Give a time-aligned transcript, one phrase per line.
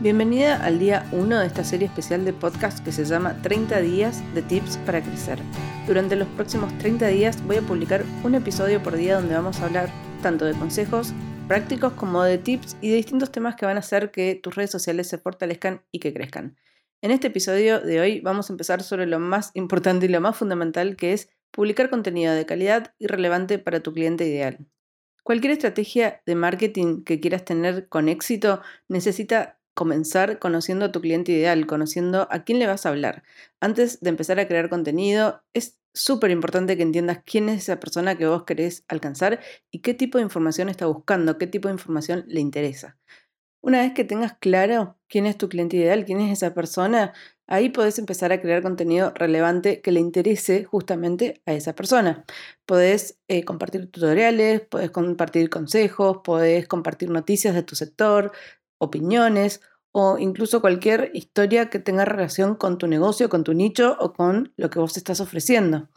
[0.00, 4.22] Bienvenida al día 1 de esta serie especial de podcast que se llama 30 días
[4.32, 5.40] de tips para crecer.
[5.88, 9.64] Durante los próximos 30 días voy a publicar un episodio por día donde vamos a
[9.64, 9.90] hablar
[10.22, 11.12] tanto de consejos
[11.48, 14.70] prácticos como de tips y de distintos temas que van a hacer que tus redes
[14.70, 16.56] sociales se fortalezcan y que crezcan.
[17.02, 20.36] En este episodio de hoy vamos a empezar sobre lo más importante y lo más
[20.36, 24.64] fundamental que es publicar contenido de calidad y relevante para tu cliente ideal.
[25.24, 31.30] Cualquier estrategia de marketing que quieras tener con éxito necesita comenzar conociendo a tu cliente
[31.30, 33.22] ideal, conociendo a quién le vas a hablar.
[33.60, 38.18] Antes de empezar a crear contenido, es súper importante que entiendas quién es esa persona
[38.18, 39.38] que vos querés alcanzar
[39.70, 42.98] y qué tipo de información está buscando, qué tipo de información le interesa.
[43.60, 47.12] Una vez que tengas claro quién es tu cliente ideal, quién es esa persona,
[47.46, 52.24] ahí podés empezar a crear contenido relevante que le interese justamente a esa persona.
[52.66, 58.32] Podés eh, compartir tutoriales, podés compartir consejos, podés compartir noticias de tu sector,
[58.78, 59.60] opiniones
[60.00, 64.52] o incluso cualquier historia que tenga relación con tu negocio, con tu nicho o con
[64.56, 65.88] lo que vos estás ofreciendo.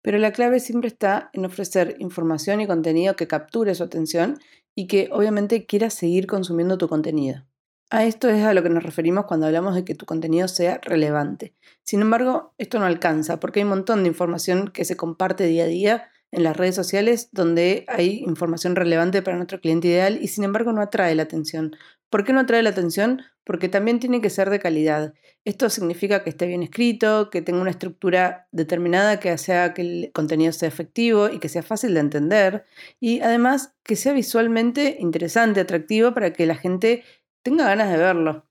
[0.00, 4.38] Pero la clave siempre está en ofrecer información y contenido que capture su atención
[4.74, 7.44] y que obviamente quiera seguir consumiendo tu contenido.
[7.90, 10.80] A esto es a lo que nos referimos cuando hablamos de que tu contenido sea
[10.82, 11.54] relevante.
[11.82, 15.64] Sin embargo, esto no alcanza porque hay un montón de información que se comparte día
[15.64, 20.28] a día en las redes sociales donde hay información relevante para nuestro cliente ideal y
[20.28, 21.76] sin embargo no atrae la atención.
[22.12, 23.22] ¿Por qué no atrae la atención?
[23.42, 25.14] Porque también tiene que ser de calidad.
[25.46, 30.12] Esto significa que esté bien escrito, que tenga una estructura determinada que haga que el
[30.12, 32.66] contenido sea efectivo y que sea fácil de entender
[33.00, 37.02] y además que sea visualmente interesante, atractivo para que la gente
[37.42, 38.46] tenga ganas de verlo.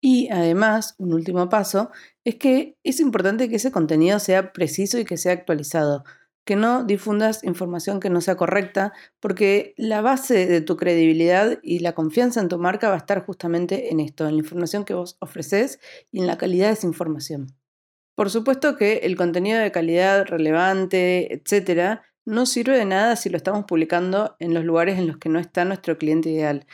[0.00, 1.90] Y además, un último paso,
[2.22, 6.04] es que es importante que ese contenido sea preciso y que sea actualizado
[6.44, 11.78] que no difundas información que no sea correcta, porque la base de tu credibilidad y
[11.78, 14.94] la confianza en tu marca va a estar justamente en esto, en la información que
[14.94, 15.78] vos ofreces
[16.10, 17.54] y en la calidad de esa información.
[18.14, 23.36] Por supuesto que el contenido de calidad relevante, etcétera, no sirve de nada si lo
[23.36, 26.66] estamos publicando en los lugares en los que no está nuestro cliente ideal.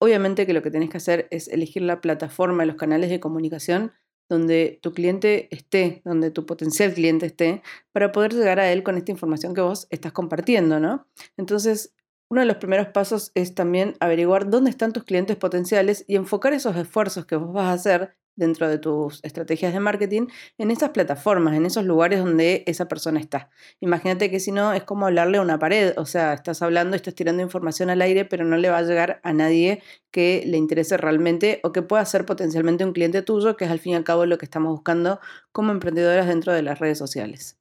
[0.00, 3.92] Obviamente que lo que tenés que hacer es elegir la plataforma, los canales de comunicación
[4.28, 7.62] donde tu cliente esté, donde tu potencial cliente esté,
[7.92, 11.06] para poder llegar a él con esta información que vos estás compartiendo, ¿no?
[11.36, 11.94] Entonces,
[12.30, 16.52] uno de los primeros pasos es también averiguar dónde están tus clientes potenciales y enfocar
[16.52, 20.90] esos esfuerzos que vos vas a hacer dentro de tus estrategias de marketing en esas
[20.90, 23.50] plataformas, en esos lugares donde esa persona está.
[23.80, 27.14] Imagínate que si no es como hablarle a una pared, o sea, estás hablando, estás
[27.14, 30.96] tirando información al aire, pero no le va a llegar a nadie que le interese
[30.96, 34.04] realmente o que pueda ser potencialmente un cliente tuyo, que es al fin y al
[34.04, 35.20] cabo lo que estamos buscando
[35.52, 37.57] como emprendedoras dentro de las redes sociales.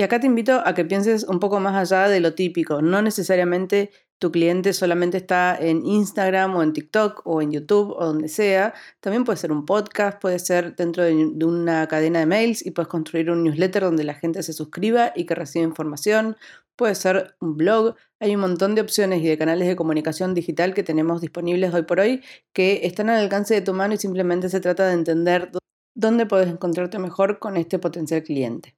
[0.00, 3.02] Y acá te invito a que pienses un poco más allá de lo típico, no
[3.02, 8.28] necesariamente tu cliente solamente está en Instagram o en TikTok o en YouTube o donde
[8.28, 8.72] sea.
[9.00, 12.88] También puede ser un podcast, puede ser dentro de, una cadena de mails y puedes
[12.88, 16.38] construir un newsletter donde la gente se suscriba y que reciba información.
[16.76, 17.94] Puede ser un blog.
[18.20, 21.82] Hay un montón de opciones y de canales de comunicación digital que tenemos disponibles hoy
[21.82, 22.22] por hoy
[22.54, 25.50] que están al alcance de tu mano y simplemente se trata de entender
[25.94, 28.74] dónde puedes encontrarte mejor con este potencial cliente.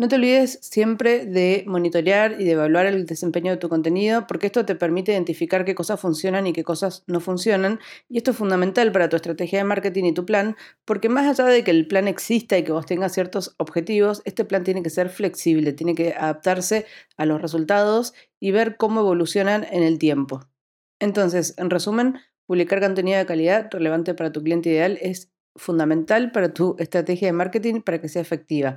[0.00, 4.46] No te olvides siempre de monitorear y de evaluar el desempeño de tu contenido, porque
[4.46, 7.80] esto te permite identificar qué cosas funcionan y qué cosas no funcionan.
[8.08, 10.56] Y esto es fundamental para tu estrategia de marketing y tu plan,
[10.86, 14.46] porque más allá de que el plan exista y que vos tengas ciertos objetivos, este
[14.46, 16.86] plan tiene que ser flexible, tiene que adaptarse
[17.18, 20.40] a los resultados y ver cómo evolucionan en el tiempo.
[20.98, 22.14] Entonces, en resumen,
[22.46, 27.32] publicar contenido de calidad relevante para tu cliente ideal es fundamental para tu estrategia de
[27.32, 28.76] marketing para que sea efectiva.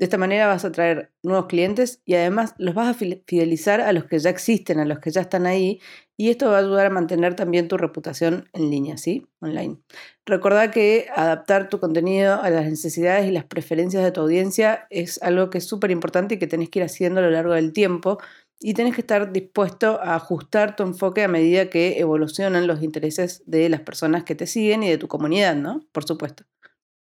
[0.00, 3.92] De esta manera vas a atraer nuevos clientes y además los vas a fidelizar a
[3.92, 5.78] los que ya existen, a los que ya están ahí
[6.16, 9.26] y esto va a ayudar a mantener también tu reputación en línea, ¿sí?
[9.40, 9.76] Online.
[10.24, 15.22] Recordá que adaptar tu contenido a las necesidades y las preferencias de tu audiencia es
[15.22, 17.74] algo que es súper importante y que tenés que ir haciendo a lo largo del
[17.74, 18.18] tiempo
[18.58, 23.42] y tenés que estar dispuesto a ajustar tu enfoque a medida que evolucionan los intereses
[23.44, 25.84] de las personas que te siguen y de tu comunidad, ¿no?
[25.92, 26.44] Por supuesto.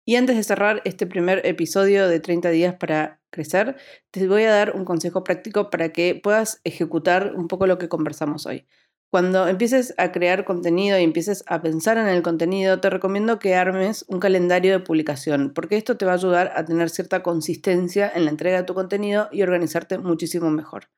[0.10, 3.76] Y antes de cerrar este primer episodio de 30 días para crecer,
[4.10, 7.90] te voy a dar un consejo práctico para que puedas ejecutar un poco lo que
[7.90, 8.66] conversamos hoy.
[9.12, 13.54] Cuando empieces a crear contenido y empieces a pensar en el contenido, te recomiendo que
[13.54, 18.12] armes un calendario de publicación, porque esto te va a ayudar a tener cierta consistencia
[18.12, 20.90] en la entrega de tu contenido y organizarte muchísimo mejor.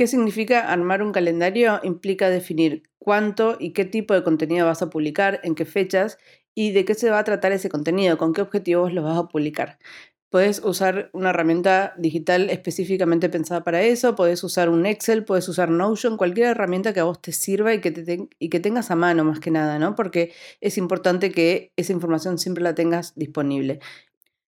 [0.00, 1.78] ¿Qué significa armar un calendario?
[1.82, 6.16] Implica definir cuánto y qué tipo de contenido vas a publicar, en qué fechas
[6.54, 9.28] y de qué se va a tratar ese contenido, con qué objetivos lo vas a
[9.28, 9.78] publicar.
[10.30, 15.68] Puedes usar una herramienta digital específicamente pensada para eso, puedes usar un Excel, puedes usar
[15.68, 19.22] Notion, cualquier herramienta que a vos te sirva y que, y que tengas a mano
[19.24, 19.96] más que nada, ¿no?
[19.96, 20.32] Porque
[20.62, 23.80] es importante que esa información siempre la tengas disponible.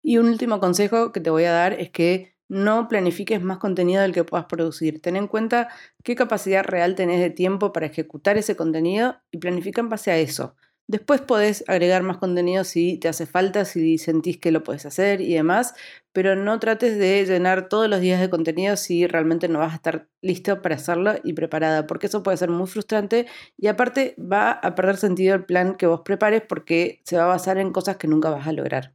[0.01, 4.01] Y un último consejo que te voy a dar es que no planifiques más contenido
[4.01, 5.01] del que puedas producir.
[5.01, 5.69] Ten en cuenta
[6.03, 10.17] qué capacidad real tenés de tiempo para ejecutar ese contenido y planifica en base a
[10.17, 10.55] eso.
[10.85, 15.21] Después podés agregar más contenido si te hace falta, si sentís que lo puedes hacer
[15.21, 15.73] y demás,
[16.11, 19.75] pero no trates de llenar todos los días de contenido si realmente no vas a
[19.77, 23.27] estar listo para hacerlo y preparada, porque eso puede ser muy frustrante
[23.57, 27.27] y aparte va a perder sentido el plan que vos prepares porque se va a
[27.27, 28.93] basar en cosas que nunca vas a lograr.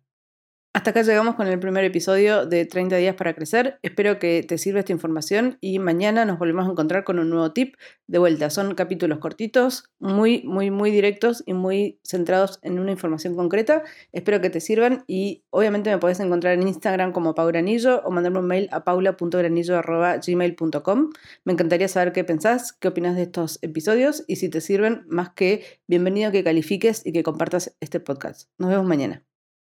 [0.88, 3.78] Hasta acá llegamos con el primer episodio de 30 días para crecer.
[3.82, 7.52] Espero que te sirva esta información y mañana nos volvemos a encontrar con un nuevo
[7.52, 7.74] tip.
[8.06, 13.36] De vuelta, son capítulos cortitos, muy, muy, muy directos y muy centrados en una información
[13.36, 13.82] concreta.
[14.12, 18.38] Espero que te sirvan y obviamente me puedes encontrar en Instagram como paugranillo o mandarme
[18.38, 21.10] un mail a paula.granillo.gmail.com.
[21.44, 25.28] Me encantaría saber qué pensás, qué opinas de estos episodios y si te sirven, más
[25.34, 28.48] que bienvenido que califiques y que compartas este podcast.
[28.56, 29.27] Nos vemos mañana.